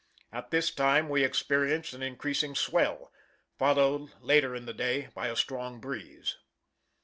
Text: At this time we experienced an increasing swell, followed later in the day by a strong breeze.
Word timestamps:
At 0.31 0.49
this 0.49 0.71
time 0.71 1.09
we 1.09 1.23
experienced 1.23 1.93
an 1.93 2.01
increasing 2.01 2.55
swell, 2.55 3.13
followed 3.59 4.11
later 4.19 4.55
in 4.55 4.65
the 4.65 4.73
day 4.73 5.09
by 5.13 5.27
a 5.27 5.35
strong 5.35 5.79
breeze. 5.79 6.39